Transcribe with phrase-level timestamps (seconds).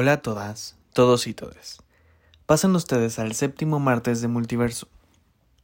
[0.00, 1.82] Hola a todas, todos y todas.
[2.46, 4.86] Pasen ustedes al séptimo martes de Multiverso.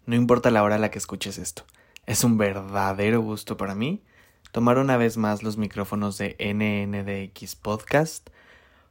[0.07, 1.63] No importa la hora a la que escuches esto,
[2.05, 4.03] es un verdadero gusto para mí
[4.51, 8.29] tomar una vez más los micrófonos de NNDX Podcast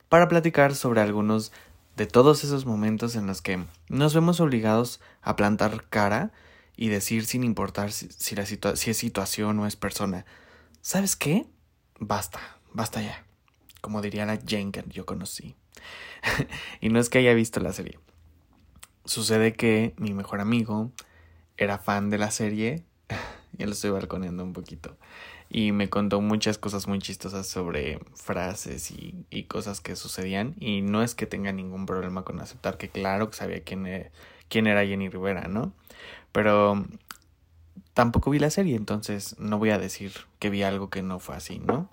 [0.07, 1.51] para platicar sobre algunos
[1.97, 6.31] de todos esos momentos en los que nos vemos obligados a plantar cara
[6.77, 10.25] y decir sin importar si, la si es situación o es persona,
[10.79, 11.45] ¿sabes qué?
[11.99, 12.39] Basta,
[12.71, 13.25] basta ya
[13.83, 15.55] como diría la que yo conocí.
[16.79, 17.99] y no es que haya visto la serie.
[19.03, 20.89] Sucede que mi mejor amigo
[21.57, 22.85] era fan de la serie.
[23.57, 24.95] ya lo estoy balconeando un poquito.
[25.49, 30.55] Y me contó muchas cosas muy chistosas sobre frases y, y, cosas que sucedían.
[30.61, 34.11] Y no es que tenga ningún problema con aceptar que claro que sabía quién, e,
[34.47, 35.73] quién era Jenny Rivera, ¿no?
[36.31, 36.85] Pero
[37.93, 41.35] tampoco vi la serie, entonces no voy a decir que vi algo que no fue
[41.35, 41.89] así, ¿no?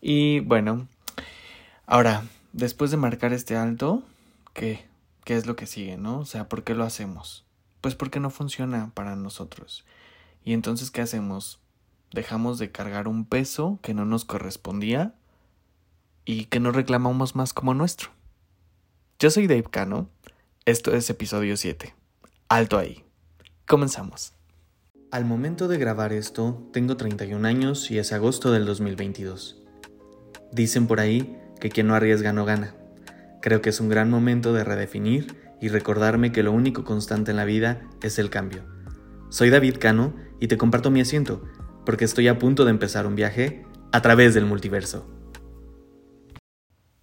[0.00, 0.86] Y bueno,
[1.86, 4.02] Ahora, después de marcar este alto,
[4.54, 4.86] ¿qué?
[5.24, 6.18] ¿Qué es lo que sigue, no?
[6.20, 7.44] O sea, ¿por qué lo hacemos?
[7.80, 9.84] Pues porque no funciona para nosotros.
[10.44, 11.60] Y entonces, ¿qué hacemos?
[12.12, 15.14] Dejamos de cargar un peso que no nos correspondía
[16.24, 18.10] y que no reclamamos más como nuestro.
[19.18, 20.08] Yo soy Dave Cano.
[20.64, 21.94] Esto es episodio 7.
[22.48, 23.04] Alto ahí.
[23.66, 24.32] Comenzamos.
[25.10, 29.62] Al momento de grabar esto, tengo 31 años y es agosto del 2022.
[30.50, 32.74] Dicen por ahí que quien no arriesga no gana.
[33.40, 37.36] Creo que es un gran momento de redefinir y recordarme que lo único constante en
[37.36, 38.64] la vida es el cambio.
[39.28, 41.42] Soy David Cano y te comparto mi asiento,
[41.84, 45.06] porque estoy a punto de empezar un viaje a través del multiverso.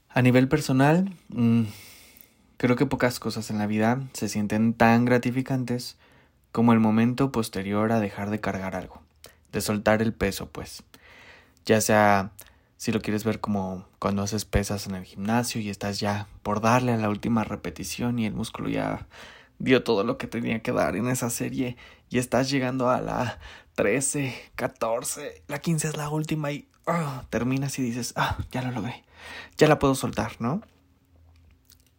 [0.10, 1.64] A nivel personal, mm,
[2.58, 5.98] creo que pocas cosas en la vida se sienten tan gratificantes
[6.52, 9.02] como el momento posterior a dejar de cargar algo,
[9.52, 10.84] de soltar el peso, pues,
[11.66, 12.32] ya sea
[12.82, 16.62] si lo quieres ver como cuando haces pesas en el gimnasio y estás ya por
[16.62, 19.06] darle a la última repetición y el músculo ya
[19.60, 21.78] dio todo lo que tenía que dar en esa serie
[22.10, 23.38] y estás llegando a la
[23.76, 28.72] 13, 14, la 15 es la última y ah, terminas y dices, ah, ya lo
[28.72, 29.04] logré,
[29.58, 30.64] ya la puedo soltar, ¿no?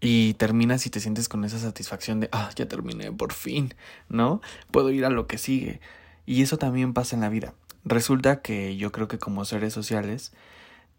[0.01, 3.73] Y terminas y te sientes con esa satisfacción de, ah, ya terminé, por fin,
[4.09, 4.41] ¿no?
[4.73, 5.81] Puedo ir a lo que sigue.
[6.27, 7.55] Y eso también pasa en la vida.
[7.85, 10.33] Resulta que yo creo que como seres sociales,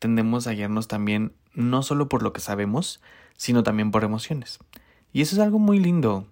[0.04, 3.02] tendemos a guiarnos también no solo por lo que sabemos,
[3.38, 4.60] sino también por emociones.
[5.14, 6.28] Y eso es algo muy lindo.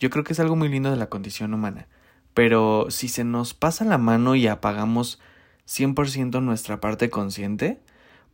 [0.00, 1.86] Yo creo que es algo muy lindo de la condición humana.
[2.34, 5.20] Pero si se nos pasa la mano y apagamos
[5.68, 7.80] 100% nuestra parte consciente,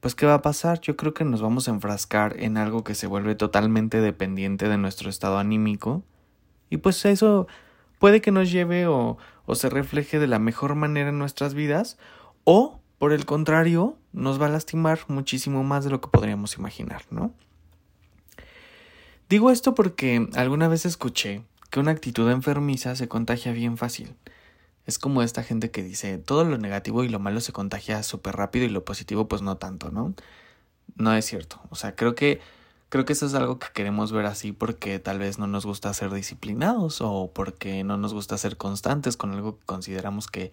[0.01, 0.81] pues ¿qué va a pasar?
[0.81, 4.79] Yo creo que nos vamos a enfrascar en algo que se vuelve totalmente dependiente de
[4.79, 6.03] nuestro estado anímico.
[6.71, 7.47] Y pues eso
[7.99, 11.99] puede que nos lleve o, o se refleje de la mejor manera en nuestras vidas
[12.45, 17.03] o por el contrario, nos va a lastimar muchísimo más de lo que podríamos imaginar,
[17.11, 17.33] ¿no?
[19.29, 24.15] Digo esto porque alguna vez escuché que una actitud enfermiza se contagia bien fácil.
[24.87, 28.37] Es como esta gente que dice todo lo negativo y lo malo se contagia súper
[28.37, 30.15] rápido y lo positivo pues no tanto, ¿no?
[30.97, 31.61] No es cierto.
[31.69, 32.41] O sea, creo que
[32.89, 35.93] creo que eso es algo que queremos ver así porque tal vez no nos gusta
[35.93, 40.53] ser disciplinados o porque no nos gusta ser constantes con algo que consideramos que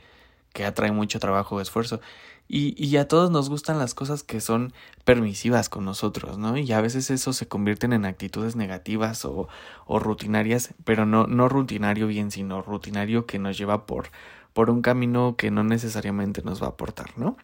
[0.55, 1.99] que atrae mucho trabajo o esfuerzo.
[2.47, 4.71] Y, a todos nos gustan las cosas que son
[5.03, 6.55] permisivas con nosotros, ¿no?
[6.57, 9.47] Y a veces eso se convierten en actitudes negativas o,
[9.87, 14.11] o rutinarias, pero no, no rutinario bien, sino rutinario que nos lleva por,
[14.53, 17.35] por un camino que no necesariamente nos va a aportar, ¿no?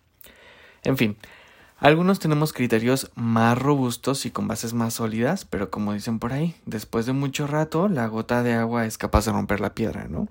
[0.83, 1.17] En fin,
[1.81, 6.55] algunos tenemos criterios más robustos y con bases más sólidas, pero como dicen por ahí,
[6.67, 10.27] después de mucho rato, la gota de agua es capaz de romper la piedra, ¿no?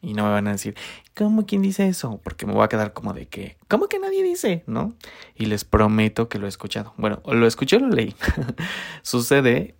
[0.00, 0.76] Y no me van a decir,
[1.16, 2.20] ¿cómo quién dice eso?
[2.22, 4.62] Porque me voy a quedar como de que, ¿cómo que nadie dice?
[4.66, 4.94] ¿No?
[5.34, 6.94] Y les prometo que lo he escuchado.
[6.96, 8.14] Bueno, lo escuché o lo leí.
[9.02, 9.74] Sucede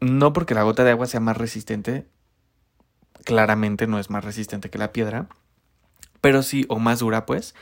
[0.00, 2.06] no porque la gota de agua sea más resistente,
[3.24, 5.28] claramente no es más resistente que la piedra,
[6.20, 7.54] pero sí, o más dura pues,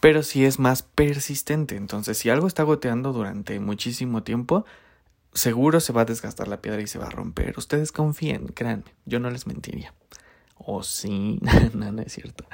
[0.00, 1.76] pero sí es más persistente.
[1.76, 4.64] Entonces, si algo está goteando durante muchísimo tiempo,
[5.32, 7.54] seguro se va a desgastar la piedra y se va a romper.
[7.56, 9.94] Ustedes confíen, créanme, yo no les mentiría.
[10.58, 11.38] O sí,
[11.74, 12.44] no, no es cierto.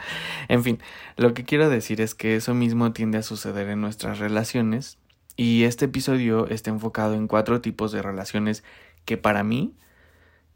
[0.49, 0.79] En fin,
[1.17, 4.99] lo que quiero decir es que eso mismo tiende a suceder en nuestras relaciones
[5.37, 8.63] y este episodio está enfocado en cuatro tipos de relaciones
[9.05, 9.75] que para mí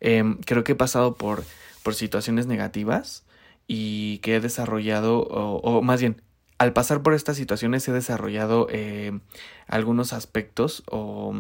[0.01, 1.45] em, creo que he pasado por,
[1.83, 3.25] por situaciones negativas
[3.67, 6.23] y que he desarrollado, o, más bien,
[6.59, 9.19] al pasar por estas situaciones he desarrollado eh,
[9.67, 11.35] algunos aspectos o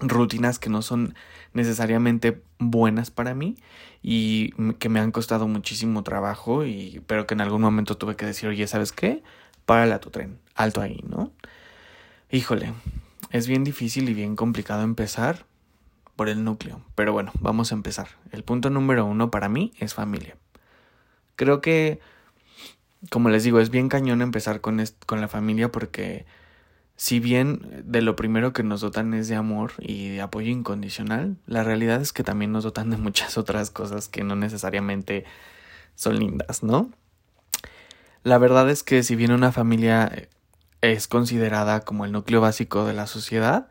[0.00, 1.14] rutinas que no son
[1.52, 3.56] necesariamente buenas para mí
[4.02, 8.26] y que me han costado muchísimo trabajo y pero que en algún momento tuve que
[8.26, 9.22] decir, "Oye, ¿sabes qué?
[9.66, 11.32] Párale a tu tren, alto ahí, ¿no?"
[12.30, 12.72] Híjole.
[13.30, 15.46] es bien difícil y bien complicado empezar
[16.16, 18.08] por el núcleo, pero bueno, vamos a empezar.
[18.30, 20.36] El punto número uno para mí es familia.
[21.36, 21.98] Creo que,
[23.10, 26.26] como les digo, es bien cañón empezar con, con la familia porque
[26.96, 31.36] si bien de lo primero que nos dotan es de amor y de apoyo incondicional,
[31.46, 35.24] la realidad es que también nos dotan de muchas otras cosas que no necesariamente
[35.94, 36.90] son lindas, ¿no?
[38.22, 40.28] La verdad es que si bien una familia
[40.80, 43.68] es considerada como el núcleo básico de la sociedad,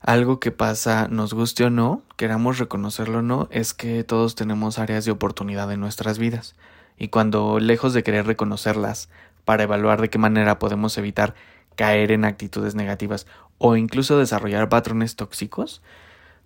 [0.00, 4.78] algo que pasa, nos guste o no, queramos reconocerlo o no, es que todos tenemos
[4.78, 6.54] áreas de oportunidad en nuestras vidas.
[6.96, 9.10] Y cuando, lejos de querer reconocerlas
[9.44, 11.34] para evaluar de qué manera podemos evitar
[11.76, 13.26] caer en actitudes negativas
[13.58, 15.82] o incluso desarrollar patrones tóxicos,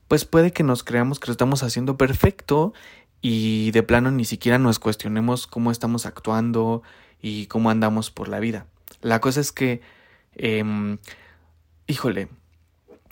[0.09, 2.73] pues puede que nos creamos que lo estamos haciendo perfecto
[3.21, 6.83] y de plano ni siquiera nos cuestionemos cómo estamos actuando
[7.23, 8.67] y cómo andamos por la vida.
[9.01, 9.81] La cosa es que,
[10.35, 10.99] eh,
[11.87, 12.29] híjole,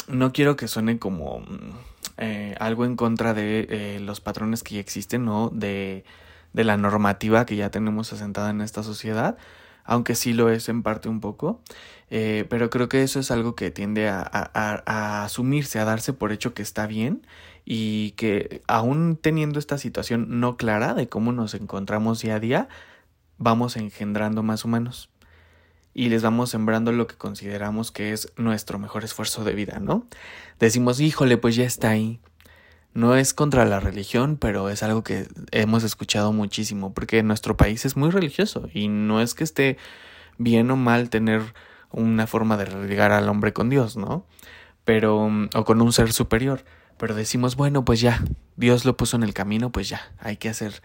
[0.08, 1.70] no quiero que suene como mm,
[2.18, 6.04] eh, algo en contra de eh, los patrones que ya existen o de,
[6.52, 9.38] de la normativa que ya tenemos asentada en esta sociedad,
[9.84, 11.60] aunque sí lo es en parte un poco,
[12.10, 16.12] eh, pero creo que eso es algo que tiende a, a, a, asumirse, a darse
[16.12, 17.26] por hecho que está bien
[17.64, 22.68] y que aún teniendo esta situación no clara de cómo nos encontramos día a día,
[23.38, 25.12] vamos engendrando más humanos
[25.94, 30.06] y les vamos sembrando lo que consideramos que es nuestro mejor esfuerzo de vida, ¿no?
[30.58, 32.20] Decimos, híjole, pues ya está ahí.
[32.94, 37.84] No es contra la religión, pero es algo que hemos escuchado muchísimo, porque nuestro país
[37.84, 39.78] es muy religioso y no es que esté
[40.38, 41.42] bien o mal tener
[41.90, 44.26] una forma de religar al hombre con Dios, ¿no?
[44.84, 46.64] Pero, o con un ser superior.
[46.98, 48.22] Pero decimos, bueno, pues ya,
[48.56, 50.82] Dios lo puso en el camino, pues ya, hay que hacer,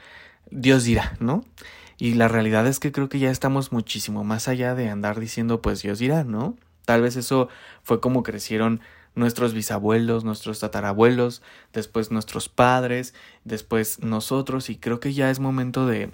[0.50, 1.44] Dios dirá, ¿no?
[1.98, 5.62] Y la realidad es que creo que ya estamos muchísimo más allá de andar diciendo
[5.62, 6.56] pues Dios dirá, ¿no?
[6.86, 7.50] Tal vez eso
[7.84, 8.82] fue como crecieron
[9.18, 11.42] nuestros bisabuelos, nuestros tatarabuelos,
[11.74, 16.12] después nuestros padres, después nosotros y creo que ya es momento de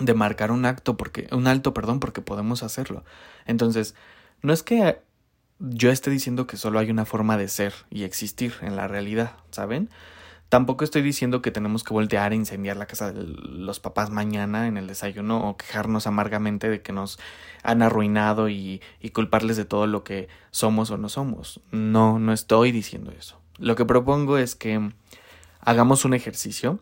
[0.00, 3.04] de marcar un acto porque un alto, perdón, porque podemos hacerlo.
[3.46, 3.94] Entonces,
[4.40, 5.00] no es que
[5.58, 9.36] yo esté diciendo que solo hay una forma de ser y existir en la realidad,
[9.50, 9.90] ¿saben?
[10.52, 14.66] Tampoco estoy diciendo que tenemos que voltear e incendiar la casa de los papás mañana
[14.66, 17.18] en el desayuno o quejarnos amargamente de que nos
[17.62, 18.82] han arruinado y,
[19.14, 21.62] culparles de todo lo que somos o no somos.
[21.70, 23.40] No, no estoy diciendo eso.
[23.56, 24.92] Lo que propongo es que
[25.60, 26.80] hagamos un ejercicio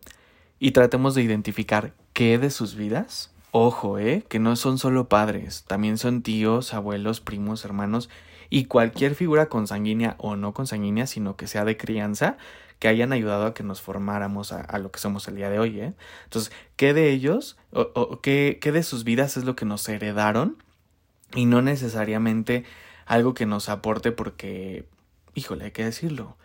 [0.58, 5.62] y tratemos de identificar qué de sus vidas, ojo, eh, que no son solo padres,
[5.68, 8.10] también son tíos, abuelos, primos, hermanos
[8.50, 12.36] y cualquier figura consanguínea o no consanguínea, sino que sea de crianza,
[12.80, 15.78] que hayan ayudado a que nos formáramos a, lo que somos el día de hoy.
[15.78, 15.94] ¿eh?
[16.24, 19.88] Entonces, ¿qué de ellos o, o qué, qué de sus vidas es lo que nos
[19.88, 20.56] heredaron?
[21.34, 22.64] Y no necesariamente
[23.06, 24.86] algo que nos aporte porque,
[25.34, 26.36] híjole, hay que decirlo.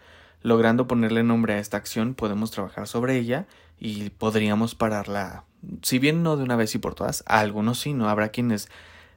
[0.42, 3.48] Logrando ponerle nombre a esta acción, podemos trabajar sobre ella
[3.80, 5.44] y podríamos pararla,
[5.82, 8.70] si bien no de una vez y por todas, a algunos sí, no habrá quienes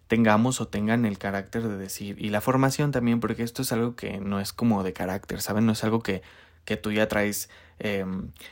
[0.06, 3.94] tengamos o tengan el carácter de decir, y la formación también, porque esto es algo
[3.94, 5.66] que no es como de carácter, ¿saben?
[5.66, 6.22] No es algo que
[6.68, 7.48] que tú ya traes
[7.78, 8.04] eh,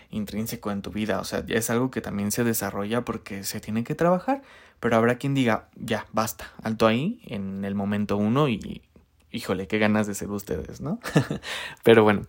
[0.08, 1.20] intrínseco en tu vida.
[1.20, 4.40] O sea, es algo que también se desarrolla porque se tiene que trabajar.
[4.80, 8.80] Pero habrá quien diga, ya, basta, alto ahí en el momento uno y
[9.30, 10.98] híjole, qué ganas de ser ustedes, ¿no?
[11.84, 12.22] pero bueno.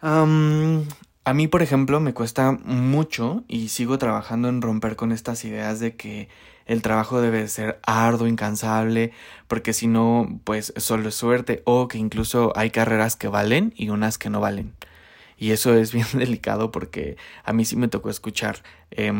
[0.00, 5.78] A mí, por ejemplo, me cuesta mucho y sigo trabajando en romper con estas ideas
[5.78, 6.30] de que
[6.66, 9.12] el trabajo debe ser arduo, incansable,
[9.48, 13.90] porque si no, pues solo es suerte, o que incluso hay carreras que valen y
[13.90, 14.74] unas que no valen.
[15.36, 19.12] Y eso es bien delicado porque a mí sí me tocó escuchar, eh,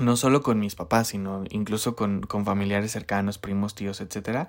[0.00, 4.48] no solo con mis papás, sino incluso con, con familiares cercanos, primos, tíos, etcétera,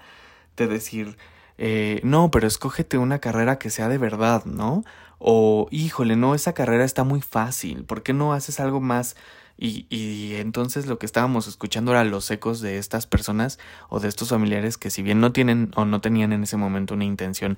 [0.57, 1.17] de decir,
[1.57, 4.83] eh, no, pero escógete una carrera que sea de verdad, ¿no?
[5.19, 9.15] O, híjole, no, esa carrera está muy fácil, ¿por qué no haces algo más
[9.57, 13.57] y, entonces lo que estábamos escuchando era los ecos de estas personas
[13.89, 16.93] o de estos familiares que si bien no tienen o no tenían en ese momento
[16.93, 17.57] una intención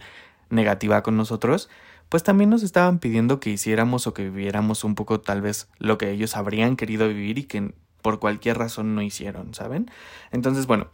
[0.49, 1.69] negativa con nosotros,
[2.09, 5.97] pues también nos estaban pidiendo que hiciéramos o que viviéramos un poco tal vez lo
[5.97, 9.91] que ellos habrían querido vivir y que por cualquier razón no hicieron, ¿saben?
[10.31, 10.89] Entonces, bueno,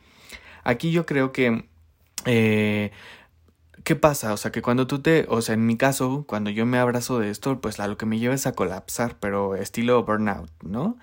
[0.63, 1.67] aquí yo creo que
[2.25, 2.91] eh,
[3.83, 4.33] ¿Qué pasa?
[4.33, 7.19] O sea, que cuando tú te, o sea, en mi caso, cuando yo me abrazo
[7.19, 10.97] de esto, pues lo que me lleva es a colapsar, pero estilo burnout, ¿no?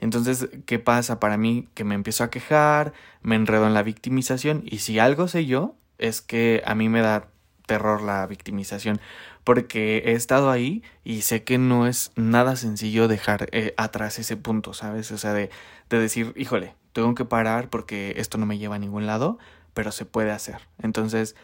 [0.00, 1.68] Entonces, ¿qué pasa para mí?
[1.74, 5.76] Que me empiezo a quejar, me enredo en la victimización y si algo sé yo,
[5.98, 7.28] es que a mí me da
[7.66, 9.00] terror la victimización,
[9.44, 14.36] porque he estado ahí y sé que no es nada sencillo dejar eh, atrás ese
[14.36, 15.12] punto, ¿sabes?
[15.12, 15.50] O sea, de
[15.90, 19.38] decir, híjole, tengo que parar porque esto no me lleva a ningún lado,
[19.74, 20.68] pero se puede hacer.
[20.82, 21.36] Entonces,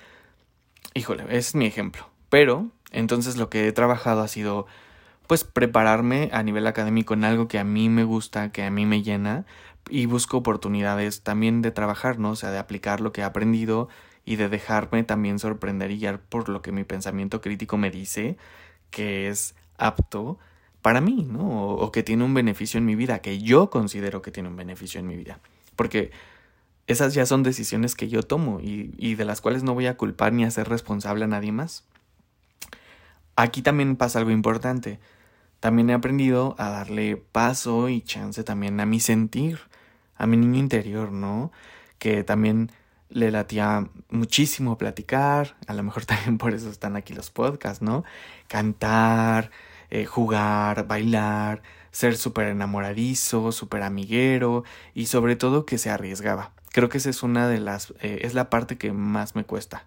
[0.95, 2.09] híjole, es mi ejemplo.
[2.29, 4.67] Pero, entonces lo que he trabajado ha sido,
[5.27, 8.87] pues, prepararme a nivel académico en algo que a mí me gusta, que a mí
[8.87, 9.47] me llena,
[9.91, 12.31] y busco oportunidades también de trabajar, ¿no?
[12.31, 13.89] O sea, de aplicar lo que he aprendido
[14.25, 18.37] y de dejarme también sorprender y guiar por lo que mi pensamiento crítico me dice
[18.91, 20.39] que es apto
[20.83, 21.71] para mí, ¿no?
[21.73, 25.01] O, que tiene un beneficio en mi vida, que yo considero que tiene un beneficio
[25.01, 25.41] en mi vida.
[25.77, 26.11] Porque
[26.89, 30.33] esas ya son decisiones que yo tomo y, de las cuales no voy a culpar
[30.33, 31.85] ni a ser responsable a nadie más.
[33.37, 34.99] Aquí también pasa algo importante.
[35.61, 39.61] También he aprendido a darle paso y chance también a mi sentir,
[40.17, 41.53] a mi niño interior, ¿no?
[41.99, 42.73] Que también
[43.11, 48.05] le latía muchísimo platicar, a lo mejor también por eso están aquí los podcasts, ¿no?
[48.49, 49.51] Cantar,
[49.91, 54.65] eh, jugar, bailar, ser súper enamoradizo, súper amiguero
[54.95, 56.53] y sobre todo que se arriesgaba.
[56.73, 59.85] Creo que esa es una de las, eh, es la parte que más me cuesta.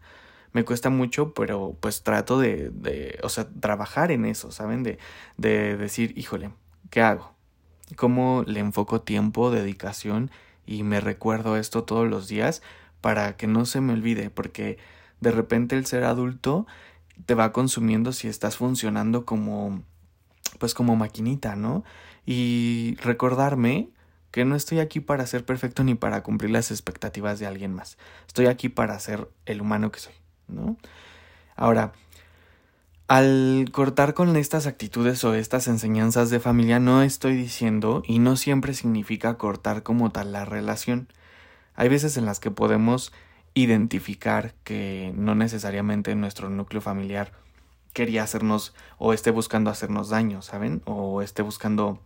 [0.53, 4.83] Me cuesta mucho, pero pues trato de, de, o sea, trabajar en eso, ¿saben?
[4.83, 4.99] De,
[5.37, 6.51] de decir, híjole,
[6.89, 7.33] ¿qué hago?
[7.95, 10.31] ¿Cómo le enfoco tiempo, dedicación
[10.65, 12.61] y me recuerdo esto todos los días
[12.99, 14.29] para que no se me olvide?
[14.29, 14.77] Porque
[15.21, 16.67] de repente el ser adulto
[17.25, 19.83] te va consumiendo si estás funcionando como
[20.59, 21.83] pues como maquinita, ¿no?
[22.25, 23.89] Y recordarme
[24.31, 27.97] que no estoy aquí para ser perfecto ni para cumplir las expectativas de alguien más.
[28.27, 30.13] Estoy aquí para ser el humano que soy,
[30.47, 30.77] ¿no?
[31.55, 31.91] Ahora,
[33.07, 38.37] al cortar con estas actitudes o estas enseñanzas de familia, no estoy diciendo, y no
[38.37, 41.09] siempre significa cortar como tal la relación.
[41.75, 43.11] Hay veces en las que podemos
[43.53, 47.33] identificar que no necesariamente nuestro núcleo familiar
[47.91, 50.81] quería hacernos o esté buscando hacernos daño, ¿saben?
[50.85, 51.99] O esté buscando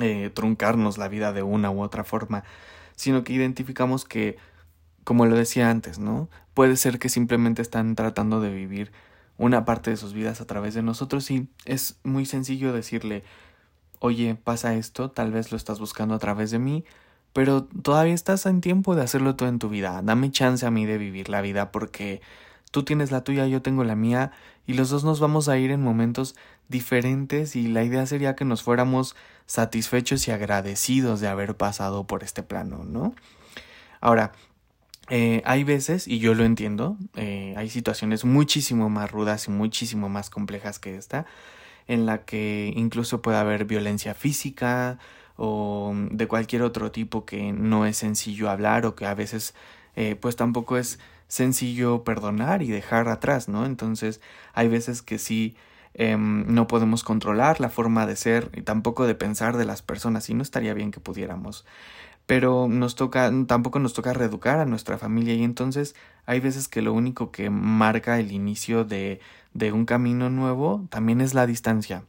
[0.00, 2.44] eh, truncarnos la vida de una u otra forma,
[2.96, 4.36] sino que identificamos que,
[5.04, 6.28] como lo decía antes, ¿no?
[6.54, 8.92] Puede ser que simplemente están tratando de vivir
[9.38, 13.22] una parte de sus vidas a través de nosotros y es muy sencillo decirle,
[13.98, 16.84] oye, pasa esto, tal vez lo estás buscando a través de mí,
[17.32, 20.00] pero todavía estás en tiempo de hacerlo todo en tu vida.
[20.02, 22.22] Dame chance a mí de vivir la vida porque
[22.70, 24.32] tú tienes la tuya, yo tengo la mía,
[24.66, 26.34] y los dos nos vamos a ir en momentos
[26.68, 32.22] diferentes y la idea sería que nos fuéramos satisfechos y agradecidos de haber pasado por
[32.22, 33.14] este plano, ¿no?
[34.00, 34.32] Ahora,
[35.08, 40.08] eh, hay veces, y yo lo entiendo, eh, hay situaciones muchísimo más rudas y muchísimo
[40.08, 41.26] más complejas que esta,
[41.86, 44.98] en la que incluso puede haber violencia física
[45.36, 49.54] o de cualquier otro tipo que no es sencillo hablar o que a veces
[49.94, 53.64] eh, pues tampoco es sencillo perdonar y dejar atrás, ¿no?
[53.66, 54.20] Entonces
[54.54, 55.56] hay veces que sí
[55.96, 60.30] em, no podemos controlar la forma de ser y tampoco de pensar de las personas
[60.30, 61.64] y no estaría bien que pudiéramos.
[62.26, 65.94] Pero nos toca, tampoco nos toca reeducar a nuestra familia y entonces
[66.26, 69.20] hay veces que lo único que marca el inicio de,
[69.54, 72.04] de un camino nuevo también es la distancia.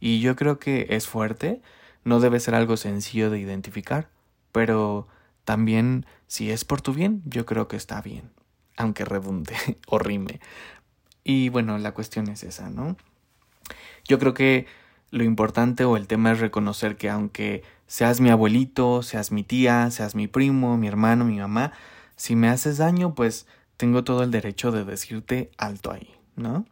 [0.00, 1.62] Y yo creo que es fuerte,
[2.04, 4.08] no debe ser algo sencillo de identificar,
[4.52, 5.08] pero
[5.44, 8.30] también si es por tu bien, yo creo que está bien
[8.80, 9.54] aunque redunde
[9.86, 10.40] o rime.
[11.22, 12.96] Y bueno, la cuestión es esa, ¿no?
[14.06, 14.66] Yo creo que
[15.10, 19.90] lo importante o el tema es reconocer que aunque seas mi abuelito, seas mi tía,
[19.90, 21.72] seas mi primo, mi hermano, mi mamá,
[22.16, 26.66] si me haces daño, pues tengo todo el derecho de decirte alto ahí, ¿no?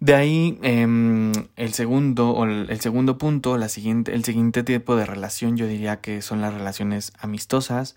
[0.00, 5.04] De ahí em, el segundo o el, segundo punto, la siguiente, el siguiente tipo de
[5.06, 7.96] relación, yo diría que son las relaciones amistosas,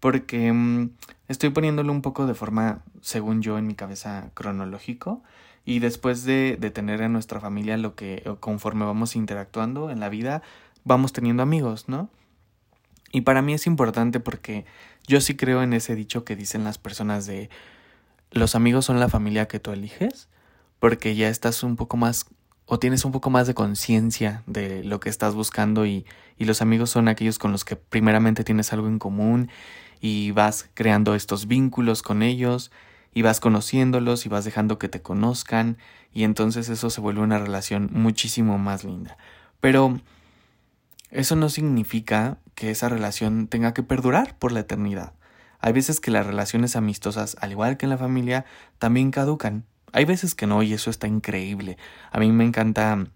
[0.00, 0.90] porque mm,
[1.28, 5.22] estoy poniéndolo un poco de forma, según yo, en mi cabeza cronológico.
[5.64, 10.42] Y después de, tener en nuestra familia lo que, conforme vamos interactuando en la vida,
[10.84, 12.10] vamos teniendo amigos, ¿no?
[13.12, 14.64] Y para mí es importante porque
[15.06, 17.50] yo sí creo en ese dicho que dicen las personas de
[18.30, 20.28] los amigos son la familia que tú eliges,
[20.80, 22.26] porque ya estás un poco más
[22.64, 26.06] o tienes un poco más de conciencia de lo que estás buscando y,
[26.38, 29.50] y los amigos son aquellos con los que primeramente tienes algo en común
[30.00, 32.70] y vas creando estos vínculos con ellos
[33.12, 35.78] y vas conociéndolos y vas dejando que te conozcan
[36.12, 39.16] y entonces eso se vuelve una relación muchísimo más linda.
[39.60, 40.00] Pero
[41.10, 45.12] eso no significa que esa relación tenga que perdurar por la eternidad.
[45.60, 48.44] Hay veces que las relaciones amistosas, al igual que en la familia,
[48.78, 49.64] también caducan.
[49.92, 51.76] Hay veces que no, y eso está increíble.
[52.10, 53.06] A mí me encanta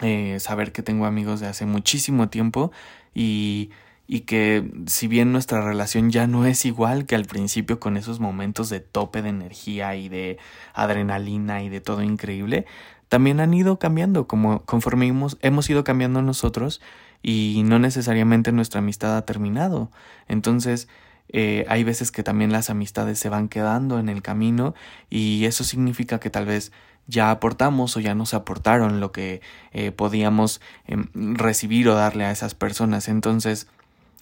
[0.00, 2.72] eh, saber que tengo amigos de hace muchísimo tiempo
[3.14, 3.70] y
[4.06, 8.20] y que si bien nuestra relación ya no es igual que al principio con esos
[8.20, 10.38] momentos de tope de energía y de
[10.74, 12.66] adrenalina y de todo increíble,
[13.08, 16.80] también han ido cambiando como conforme hemos, hemos ido cambiando nosotros
[17.22, 19.90] y no necesariamente nuestra amistad ha terminado.
[20.28, 20.88] Entonces,
[21.28, 24.74] eh, hay veces que también las amistades se van quedando en el camino
[25.10, 26.72] y eso significa que tal vez
[27.08, 29.40] ya aportamos o ya nos aportaron lo que
[29.72, 33.08] eh, podíamos em, recibir o darle a esas personas.
[33.08, 33.68] Entonces,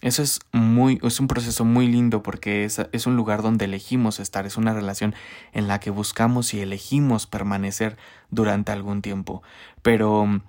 [0.01, 4.21] eso es muy, es un proceso muy lindo porque es, es un lugar donde elegimos
[4.21, 5.15] estar, es una relación
[5.53, 7.97] en la que buscamos y elegimos permanecer
[8.31, 9.43] durante algún tiempo.
[9.83, 10.41] Pero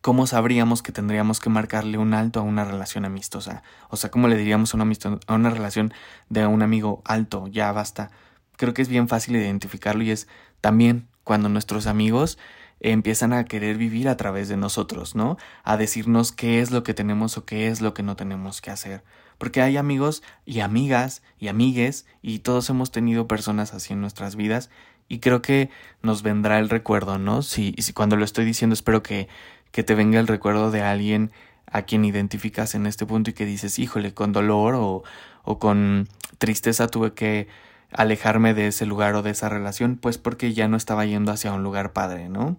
[0.00, 3.62] ¿cómo sabríamos que tendríamos que marcarle un alto a una relación amistosa?
[3.88, 4.92] O sea, ¿cómo le diríamos a una,
[5.26, 5.94] a una relación
[6.28, 7.46] de un amigo alto?
[7.48, 8.10] Ya basta.
[8.56, 10.28] Creo que es bien fácil identificarlo y es
[10.60, 12.38] también cuando nuestros amigos
[12.80, 15.36] empiezan a querer vivir a través de nosotros, ¿no?
[15.62, 18.70] A decirnos qué es lo que tenemos o qué es lo que no tenemos que
[18.70, 19.02] hacer.
[19.38, 24.36] Porque hay amigos y amigas y amigues y todos hemos tenido personas así en nuestras
[24.36, 24.70] vidas
[25.08, 25.70] y creo que
[26.02, 27.42] nos vendrá el recuerdo, ¿no?
[27.42, 29.28] Si, si cuando lo estoy diciendo espero que
[29.74, 31.32] que te venga el recuerdo de alguien
[31.66, 35.02] a quien identificas en este punto y que dices, híjole, con dolor o,
[35.42, 36.06] o con
[36.38, 37.48] tristeza tuve que
[37.94, 41.52] alejarme de ese lugar o de esa relación, pues porque ya no estaba yendo hacia
[41.52, 42.56] un lugar padre, ¿no?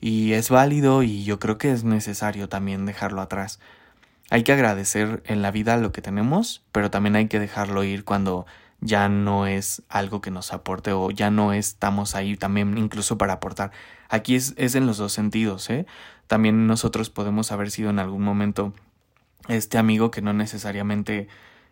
[0.00, 3.58] Y es válido y yo creo que es necesario también dejarlo atrás.
[4.30, 8.04] Hay que agradecer en la vida lo que tenemos, pero también hay que dejarlo ir
[8.04, 8.46] cuando
[8.80, 13.34] ya no es algo que nos aporte o ya no estamos ahí también incluso para
[13.34, 13.72] aportar.
[14.08, 15.86] Aquí es, es en los dos sentidos, ¿eh?
[16.28, 18.74] También nosotros podemos haber sido en algún momento
[19.48, 21.26] este amigo que no necesariamente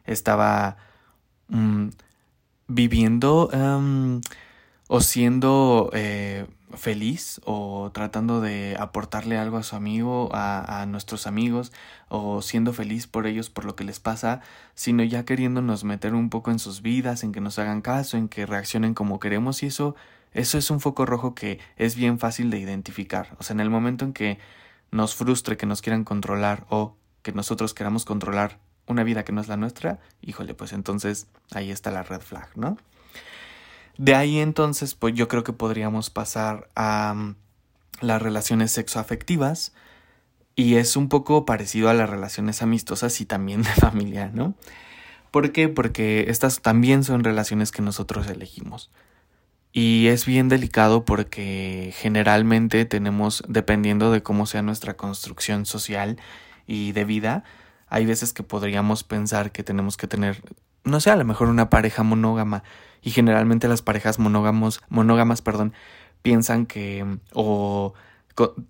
[0.07, 0.79] estaba
[1.49, 1.89] mm,
[2.69, 4.21] viviendo em,
[4.89, 11.27] o siendo eh, feliz o tratando de aportarle algo a su amigo, a, a, nuestros
[11.27, 11.73] amigos,
[12.09, 14.41] o siendo feliz por ellos, por lo que les pasa,
[14.75, 18.29] sino ya queriéndonos meter un poco en sus vidas, en que nos hagan caso, en
[18.29, 19.97] que reaccionen como queremos, y eso
[20.37, 23.35] eso es un foco rojo que es bien fácil de identificar.
[23.39, 24.39] O sea, en el momento en que
[24.91, 29.41] nos frustre que nos quieran controlar o que nosotros queramos controlar una vida que no
[29.41, 32.77] es la nuestra, híjole, pues entonces ahí está la red flag, ¿no?
[33.99, 37.37] De ahí entonces, pues yo creo que podríamos pasar a mm,
[38.01, 39.73] las relaciones sexoafectivas
[40.55, 44.55] y es un poco parecido a las relaciones amistosas y también de familia, ¿no?
[45.31, 45.69] ¿Por qué?
[45.69, 48.91] Porque estas también son relaciones que nosotros elegimos.
[49.73, 56.17] Y es bien delicado porque generalmente tenemos, dependiendo de cómo sea nuestra construcción social
[56.67, 57.45] y de vida,
[57.89, 60.43] hay veces que podríamos pensar que tenemos que tener,
[60.85, 62.63] no sé, a lo mejor una pareja monógama.
[63.03, 65.73] Y generalmente las parejas monógamos, monógamas, perdón,
[66.23, 67.95] piensan que o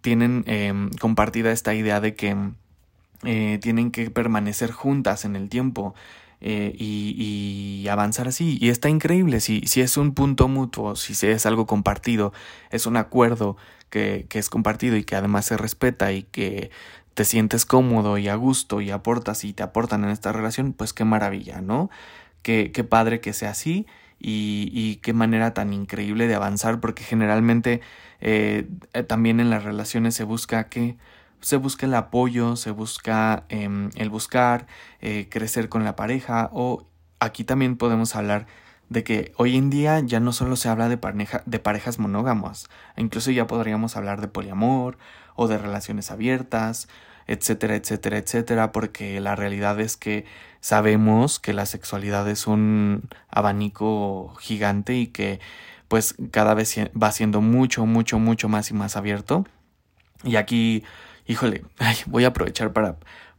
[0.00, 2.36] tienen eh, compartida esta idea de que
[3.24, 5.94] eh, tienen que permanecer juntas en el tiempo
[6.40, 8.58] eh, y, avanzar así.
[8.60, 12.32] Y está increíble, si, si es un punto mutuo, si es algo compartido,
[12.70, 13.56] es un acuerdo
[13.88, 16.70] que es compartido y que además se respeta y que
[17.16, 20.92] te sientes cómodo y a gusto y aportas y te aportan en esta relación, pues
[20.92, 21.88] qué maravilla, ¿no?
[22.42, 23.86] Qué, qué padre que sea así
[24.20, 27.80] y, y qué manera tan increíble de avanzar, porque generalmente
[28.20, 28.68] eh,
[29.08, 30.98] también en las relaciones se busca que
[31.40, 34.66] se busca el apoyo, se busca em, el buscar,
[35.00, 36.86] eh, crecer con la pareja o
[37.18, 38.46] aquí también podemos hablar
[38.90, 42.68] de que hoy en día ya no solo se habla de, pareja, de parejas monógamas,
[42.98, 44.98] incluso ya podríamos hablar de poliamor
[45.36, 46.88] o de relaciones abiertas,
[47.26, 50.24] etcétera, etcétera, etcétera, porque la realidad es que
[50.60, 55.40] sabemos que la sexualidad es un abanico gigante y que
[55.88, 59.44] pues cada vez va siendo mucho, mucho, mucho más y más abierto.
[60.24, 60.84] Y aquí
[61.26, 61.64] híjole,
[62.06, 62.96] voy a aprovechar para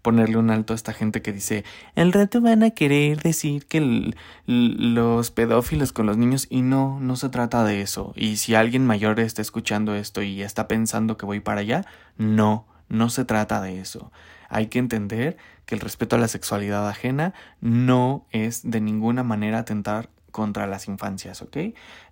[0.07, 1.65] ponerle un alto a esta gente que dice,
[1.95, 4.13] el rato van a querer decir que
[4.45, 8.13] los pedófilos con los niños y no, no se trata de eso.
[8.15, 11.85] Y si alguien mayor está escuchando esto y está pensando que voy para allá,
[12.17, 14.13] no, no se trata de eso.
[14.47, 19.59] Hay que entender que el respeto a la sexualidad ajena no es de ninguna manera
[19.59, 21.57] atentar contra las infancias, ¿ok?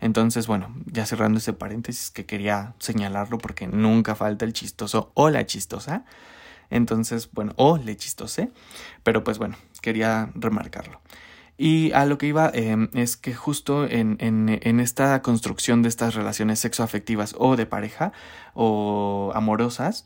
[0.02, 5.30] Entonces, bueno, ya cerrando ese paréntesis que quería señalarlo porque nunca falta el chistoso o
[5.30, 6.04] la chistosa.
[6.70, 8.52] Entonces, bueno, o le chistose,
[9.04, 11.02] pero pues bueno, quería remarcarlo.
[11.58, 15.90] Y a lo que iba em, es que justo en, en, en, esta construcción de
[15.90, 18.12] estas relaciones sexoafectivas o de pareja
[18.54, 20.06] o amorosas,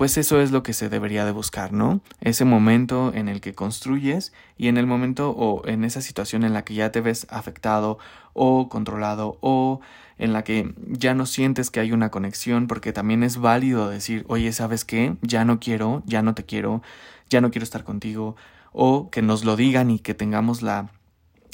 [0.00, 2.00] pues eso es lo que se debería de buscar, ¿no?
[2.22, 6.54] Ese momento en el que construyes y en el momento o en esa situación en
[6.54, 7.98] la que ya te ves afectado
[8.32, 9.80] o controlado o
[10.18, 14.24] en la que ya no sientes que hay una conexión porque también es válido decir,
[14.28, 15.16] oye, ¿sabes qué?
[15.22, 16.82] Ya no quiero, ya no te quiero,
[17.28, 18.36] ya no quiero estar contigo
[18.72, 20.90] o que nos lo digan y que tengamos la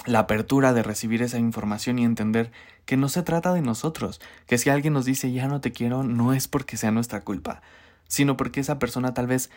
[0.06, 2.52] la apertura de recibir esa información y entender
[2.84, 6.04] que no se trata de nosotros, que si alguien nos dice ya no te quiero
[6.04, 7.62] no es porque sea nuestra culpa,
[8.08, 9.50] sino porque esa persona tal vez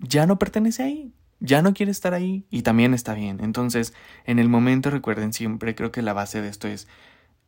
[0.00, 1.12] ya no pertenece ahí.
[1.40, 3.38] Ya no quiere estar ahí y también está bien.
[3.42, 6.88] Entonces, en el momento recuerden siempre, creo que la base de esto es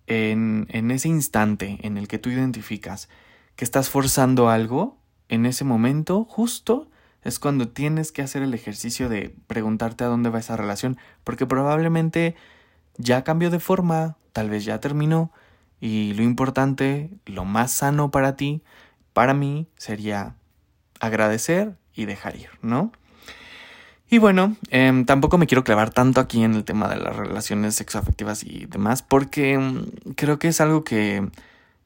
[0.06, 3.08] en, en ese instante en el que tú identificas
[3.56, 4.98] que estás forzando algo,
[5.28, 6.90] en ese momento justo
[7.22, 11.46] es cuando tienes que hacer el ejercicio de preguntarte a dónde va esa relación, porque
[11.46, 12.34] probablemente
[12.96, 15.30] ya cambió de forma, tal vez ya terminó,
[15.80, 18.62] y lo importante, lo más sano para ti,
[19.12, 20.36] para mí, sería
[21.00, 22.92] agradecer y dejar ir, ¿no?
[24.12, 27.76] Y bueno, em, tampoco me quiero clavar tanto aquí en el tema de las relaciones
[27.76, 31.28] sexoafectivas y demás, porque em, creo que es algo que,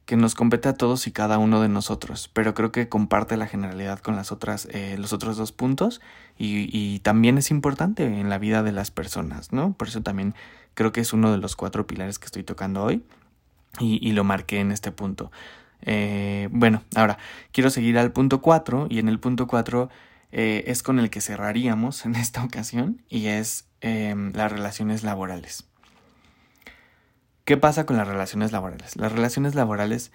[0.06, 3.46] que, nos compete a todos y cada uno de nosotros, pero creo que comparte la
[3.46, 6.00] generalidad con las otras, eh, los otros dos puntos
[6.38, 9.74] y, y, también es importante en la vida de las personas, ¿no?
[9.74, 10.34] Por eso también
[10.72, 13.04] creo que es uno de los cuatro pilares que estoy tocando hoy
[13.78, 15.30] y, y lo marqué en este punto.
[15.82, 17.18] Eh, bueno, ahora
[17.52, 19.90] quiero seguir al punto cuatro y en el punto cuatro
[20.36, 25.64] eh, es con el que cerraríamos en esta ocasión y es em, las relaciones laborales.
[27.44, 28.96] ¿Qué pasa con las relaciones laborales?
[28.96, 30.10] Las relaciones laborales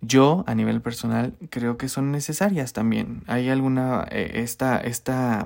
[0.00, 3.24] yo a nivel personal creo que son necesarias también.
[3.26, 5.44] Hay alguna, eh, esta, esta,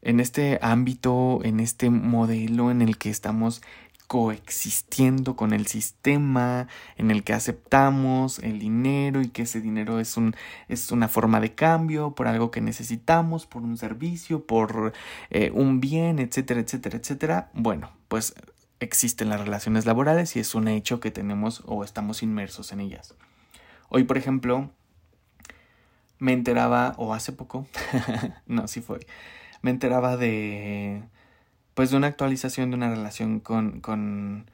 [0.00, 3.60] en este ámbito, en este modelo en el que estamos
[4.08, 6.66] coexistiendo con el sistema
[6.96, 10.34] en el que aceptamos el dinero y que ese dinero es un
[10.68, 14.94] es una forma de cambio por algo que necesitamos por un servicio por
[15.28, 17.50] eh, un bien etcétera etcétera etcétera.
[17.52, 18.34] Bueno pues
[18.80, 23.14] existen las relaciones laborales y es un hecho que tenemos o estamos inmersos en ellas.
[23.90, 24.70] Hoy por ejemplo
[26.18, 27.66] me enteraba o hace poco
[28.46, 29.00] no sí fue
[29.60, 31.02] me enteraba de
[31.78, 34.50] pues de una actualización de una relación con, con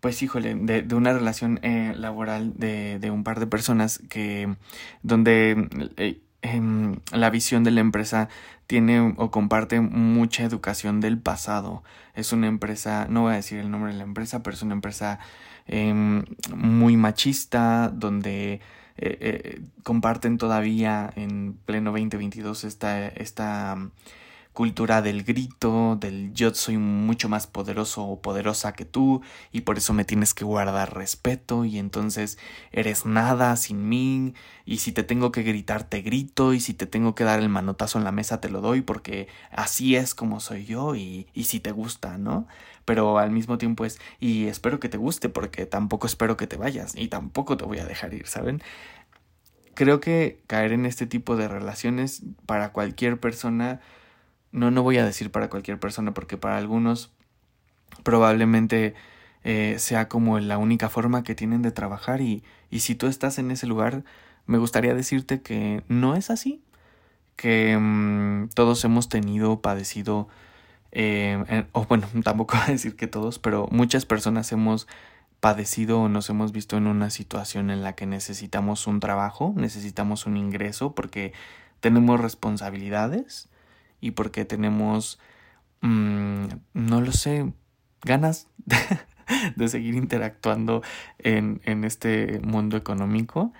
[0.00, 4.54] pues híjole, de, de una relación eh, laboral de, de, un par de personas que
[5.02, 8.28] donde eh, em, la visión de la empresa
[8.66, 11.82] tiene o comparte mucha educación del pasado.
[12.14, 14.74] Es una empresa, no voy a decir el nombre de la empresa, pero es una
[14.74, 15.18] empresa
[15.66, 16.22] em,
[16.54, 18.60] muy machista, donde
[18.98, 23.78] eh, comparten todavía en pleno 2022 esta, esta
[24.56, 29.20] cultura del grito, del yo soy mucho más poderoso o poderosa que tú
[29.52, 32.38] y por eso me tienes que guardar respeto y entonces
[32.72, 34.32] eres nada sin mí
[34.64, 37.50] y si te tengo que gritar te grito y si te tengo que dar el
[37.50, 41.44] manotazo en la mesa te lo doy porque así es como soy yo y, y
[41.44, 42.48] si te gusta, ¿no?
[42.86, 46.56] Pero al mismo tiempo es y espero que te guste porque tampoco espero que te
[46.56, 48.62] vayas y tampoco te voy a dejar ir, ¿saben?
[49.74, 53.82] Creo que caer en este tipo de relaciones para cualquier persona
[54.56, 57.12] no, no voy a decir para cualquier persona porque para algunos
[58.02, 58.94] probablemente
[59.44, 63.38] eh, sea como la única forma que tienen de trabajar y, y si tú estás
[63.38, 64.02] en ese lugar,
[64.46, 66.62] me gustaría decirte que no es así,
[67.36, 70.26] que mmm, todos hemos tenido, padecido,
[70.90, 74.88] eh, o bueno, tampoco voy a decir que todos, pero muchas personas hemos
[75.40, 80.24] padecido o nos hemos visto en una situación en la que necesitamos un trabajo, necesitamos
[80.24, 81.34] un ingreso porque
[81.80, 83.50] tenemos responsabilidades
[84.00, 85.18] y porque tenemos,
[85.80, 87.52] mmm, no lo sé,
[88.02, 88.48] ganas
[89.56, 90.82] de, seguir interactuando
[91.18, 93.52] en, en este mundo económico,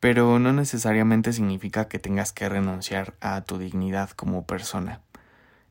[0.00, 5.00] pero no necesariamente significa que tengas que renunciar a tu dignidad como persona.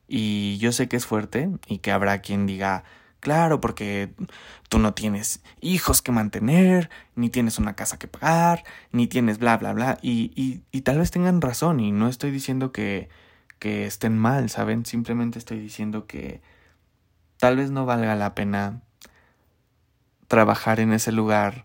[0.08, 2.84] Y yo sé que es fuerte y que habrá quien diga,
[3.20, 4.12] claro, porque
[4.68, 9.56] tú no tienes hijos que mantener, ni tienes una casa que pagar, ni tienes bla,
[9.56, 9.98] bla, bla.
[10.02, 13.08] Y, y, y tal vez tengan razón y no estoy diciendo que,
[13.62, 14.84] que estén mal, ¿saben?
[14.84, 16.40] Simplemente estoy diciendo que
[17.36, 18.80] tal vez no valga la pena
[20.26, 21.64] trabajar en ese lugar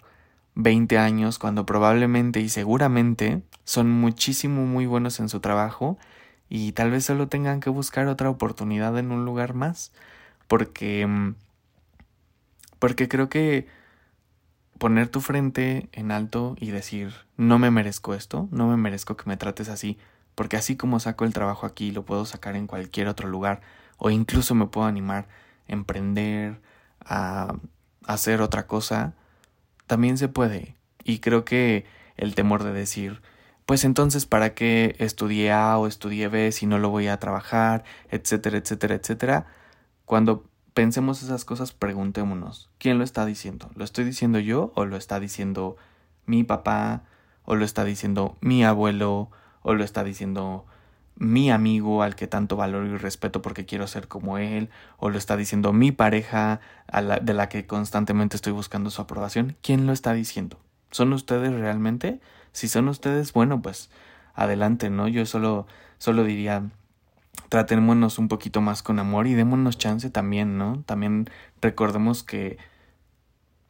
[0.54, 5.98] 20 años cuando probablemente y seguramente son muchísimo muy buenos en su trabajo
[6.50, 9.92] y tal vez solo tengan que buscar otra oportunidad en un lugar más
[10.48, 11.34] porque
[12.78, 13.66] porque creo que
[14.78, 19.28] poner tu frente en alto y decir no me merezco esto, no me merezco que
[19.28, 19.98] me trates así,
[20.38, 23.62] porque así como saco el trabajo aquí, lo puedo sacar en cualquier otro lugar,
[23.98, 25.28] o incluso me puedo animar
[25.68, 26.62] a emprender,
[27.04, 27.56] a
[28.06, 29.16] hacer otra cosa,
[29.88, 30.76] también se puede.
[31.04, 33.24] Y creo que el temor de decir,
[33.66, 37.84] pues entonces, ¿para qué estudié A o estudié B si no lo voy a trabajar,
[38.12, 39.48] etcétera, etcétera, etcétera?
[40.06, 40.46] Cuando
[40.76, 43.72] pensemos esas cosas, preguntémonos, ¿quién lo está diciendo?
[43.74, 45.78] ¿Lo estoy diciendo yo o lo está diciendo
[46.28, 47.06] mi papá
[47.44, 49.32] o lo está diciendo mi abuelo
[49.68, 50.66] o lo está diciendo
[51.18, 55.18] mi amigo al que tanto valoro y respeto porque quiero ser como él, o lo
[55.18, 56.62] está diciendo mi pareja
[57.22, 59.58] de la que constantemente estoy buscando su aprobación.
[59.62, 60.58] ¿Quién lo está diciendo?
[60.90, 62.22] ¿Son ustedes realmente?
[62.54, 63.90] Si son ustedes, bueno, pues
[64.36, 65.10] adelante, ¿no?
[65.10, 66.64] Yo solo, solo diría,
[67.50, 70.82] tratémonos un poquito más con amor y démonos chance también, ¿no?
[70.86, 71.30] También
[71.62, 72.58] recordemos que,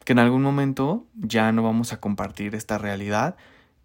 [0.04, 3.34] que en algún momento ya no vamos a compartir esta realidad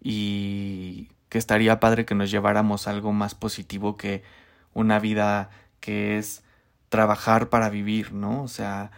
[0.00, 4.22] y que estaría padre que nos lleváramos algo más positivo que
[4.72, 6.44] una vida que es
[6.90, 8.44] trabajar para vivir, ¿no?
[8.44, 8.92] O sea,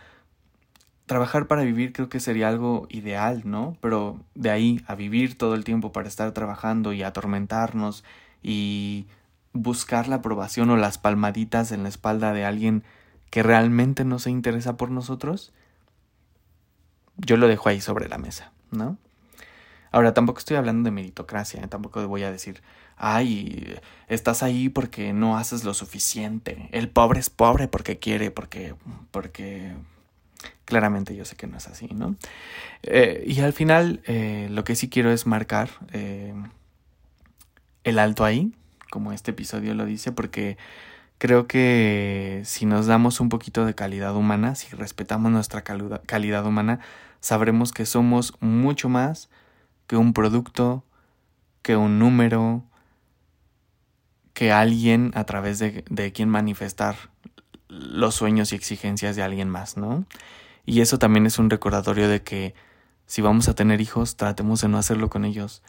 [1.06, 3.78] trabajar para vivir creo que sería algo ideal, ¿no?
[3.80, 8.04] Pero de ahí a vivir todo el tiempo para estar trabajando y atormentarnos
[8.42, 9.06] y
[9.54, 12.84] buscar la aprobación o las palmaditas en la espalda de alguien
[13.30, 15.54] que realmente no se interesa por nosotros,
[17.16, 18.98] yo lo dejo ahí sobre la mesa, ¿no?
[19.92, 21.68] Ahora, tampoco estoy hablando de meritocracia, ¿eh?
[21.68, 22.62] tampoco voy a decir,
[22.96, 26.68] ay, estás ahí porque no haces lo suficiente.
[26.72, 28.74] El pobre es pobre porque quiere, porque,
[29.10, 29.74] porque
[30.64, 32.16] claramente yo sé que no es así, ¿no?
[32.82, 35.70] Eh, y al final, eh, lo que sí quiero es marcar
[37.86, 38.52] el alto ahí,
[38.90, 40.58] como este episodio lo dice, porque
[41.18, 46.80] creo que si nos damos un poquito de calidad humana, si respetamos nuestra calidad humana,
[47.20, 49.28] sabremos que somos mucho más
[49.86, 50.84] que un producto,
[51.62, 52.64] que un número,
[54.32, 56.96] que alguien a través de, de quien manifestar
[57.68, 60.04] los sueños y exigencias de alguien más, ¿no?
[60.64, 62.54] Y eso también es un recordatorio de que
[63.06, 65.62] si vamos a tener hijos, tratemos de no hacerlo con ellos.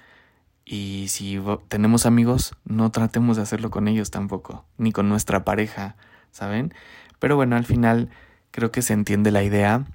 [0.65, 5.95] Y si tenemos amigos, no tratemos de hacerlo con ellos tampoco, ni con nuestra pareja,
[6.31, 6.73] ¿saben?
[7.19, 8.09] Pero bueno, al final
[8.51, 9.85] creo que se entiende la idea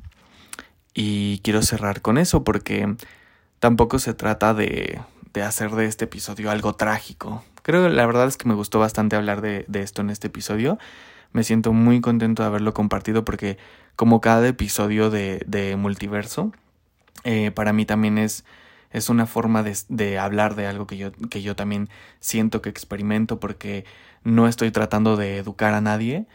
[0.95, 2.97] y quiero cerrar con eso porque
[3.63, 5.01] tampoco se trata de,
[5.33, 8.81] de hacer de este episodio algo trágico, Creo que la verdad es que me gustó
[8.81, 10.81] bastante hablar de, de esto en este episodio.
[11.31, 13.57] Me siento muy contento de haberlo compartido porque
[13.95, 16.51] como cada episodio de, de multiverso,
[17.23, 18.45] eh, para mí también es,
[18.91, 22.69] es una forma de, de, hablar de algo que yo, que yo también siento que
[22.69, 23.85] experimento porque
[24.25, 26.27] no estoy tratando de educar a nadie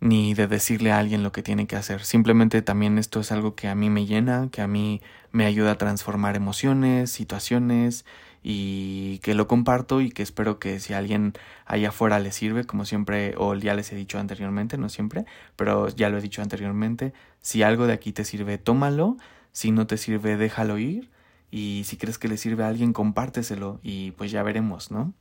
[0.00, 2.04] ni de decirle a alguien lo que tiene que hacer.
[2.04, 5.00] Simplemente también esto es algo que a mí me llena, que a mí
[5.32, 8.04] me ayuda a transformar emociones, situaciones,
[8.42, 11.34] y que lo comparto y que espero que si a alguien
[11.66, 15.88] allá afuera le sirve, como siempre, o ya les he dicho anteriormente, no siempre, pero
[15.88, 19.16] ya lo he dicho anteriormente, si algo de aquí te sirve, tómalo,
[19.52, 21.10] si no te sirve, déjalo ir
[21.50, 25.12] y si crees que le sirve a alguien, compárteselo y pues ya veremos, ¿no?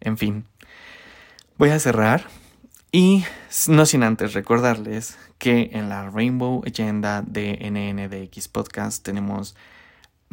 [0.00, 0.44] En fin,
[1.56, 2.26] voy a cerrar
[2.94, 3.24] y
[3.68, 9.56] no sin antes recordarles que en la Rainbow Agenda de NNDX Podcast tenemos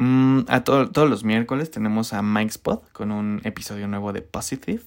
[0.04, 4.82] Mm, a todos los miércoles tenemos a Mike Spot con un episodio nuevo de Positive.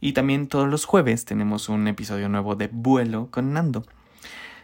[0.00, 3.84] Y también todos los jueves tenemos un episodio nuevo de Vuelo con Nando.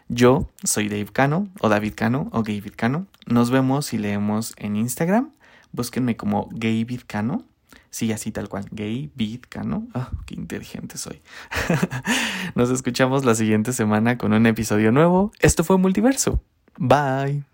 [0.09, 3.07] Yo soy Dave Cano, o David Cano, o David Cano.
[3.27, 5.33] Nos vemos y leemos en Instagram.
[5.73, 7.45] Búsquenme como David Cano.
[7.93, 8.65] Sí, así tal cual.
[8.73, 9.13] Gay
[9.51, 9.87] Cano.
[9.93, 11.21] Ah, qué inteligente soy.
[12.55, 15.31] Nos escuchamos la siguiente semana con un episodio nuevo.
[15.41, 16.43] Esto fue Multiverso.
[16.79, 17.45] Bye.